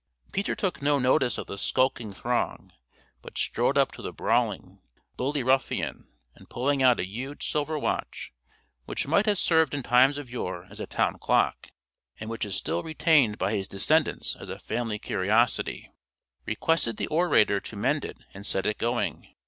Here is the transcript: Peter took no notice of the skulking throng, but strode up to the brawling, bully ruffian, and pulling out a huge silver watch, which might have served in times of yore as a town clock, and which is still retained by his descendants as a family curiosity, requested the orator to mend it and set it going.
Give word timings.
Peter 0.31 0.55
took 0.55 0.81
no 0.81 0.97
notice 0.97 1.37
of 1.37 1.45
the 1.45 1.59
skulking 1.59 2.11
throng, 2.11 2.73
but 3.21 3.37
strode 3.37 3.77
up 3.77 3.91
to 3.91 4.01
the 4.01 4.11
brawling, 4.11 4.79
bully 5.15 5.43
ruffian, 5.43 6.07
and 6.33 6.49
pulling 6.49 6.81
out 6.81 6.99
a 6.99 7.05
huge 7.05 7.51
silver 7.51 7.77
watch, 7.77 8.33
which 8.85 9.05
might 9.05 9.27
have 9.27 9.37
served 9.37 9.75
in 9.75 9.83
times 9.83 10.17
of 10.17 10.27
yore 10.27 10.65
as 10.71 10.79
a 10.79 10.87
town 10.87 11.19
clock, 11.19 11.69
and 12.19 12.31
which 12.31 12.45
is 12.45 12.55
still 12.55 12.81
retained 12.81 13.37
by 13.37 13.51
his 13.53 13.67
descendants 13.67 14.35
as 14.37 14.49
a 14.49 14.57
family 14.57 14.97
curiosity, 14.97 15.91
requested 16.47 16.97
the 16.97 17.05
orator 17.05 17.59
to 17.59 17.75
mend 17.75 18.03
it 18.03 18.17
and 18.33 18.43
set 18.47 18.65
it 18.65 18.79
going. 18.79 19.27